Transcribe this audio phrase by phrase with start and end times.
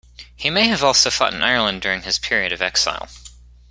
[0.35, 3.07] He may also have fought in Ireland during this period of exile.